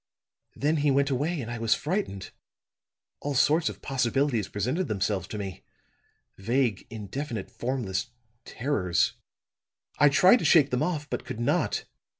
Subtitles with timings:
[0.55, 2.31] "Then he went away, and I was frightened.
[3.19, 5.63] All sorts of possibilities presented themselves to me
[6.39, 8.07] vague, indefinite, formless
[8.43, 9.13] terrors.
[9.99, 11.85] I tried to shake them off, but could not.